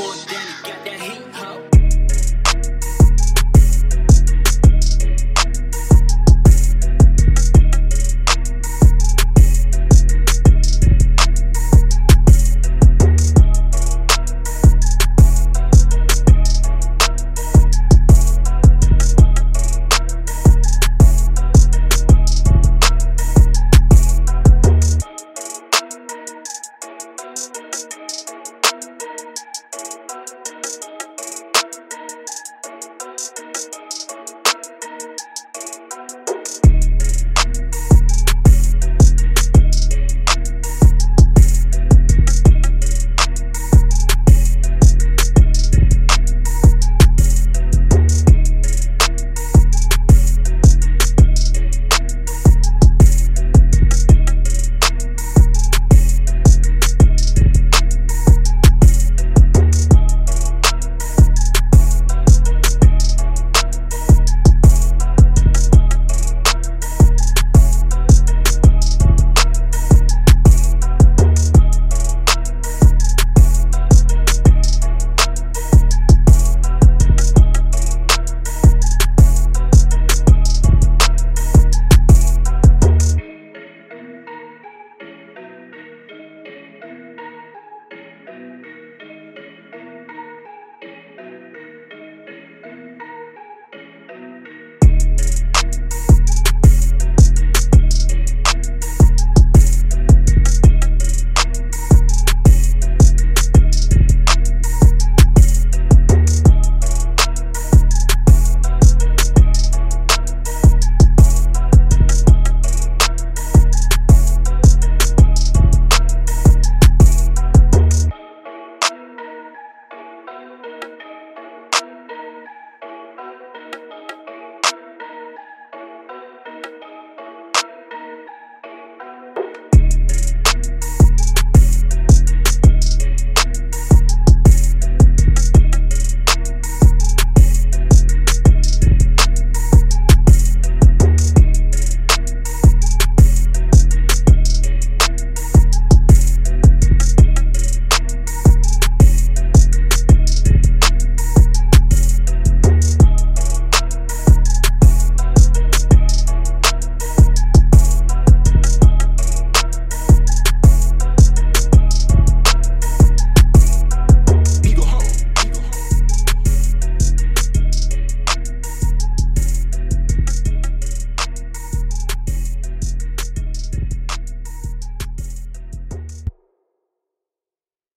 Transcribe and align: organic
organic 0.00 0.59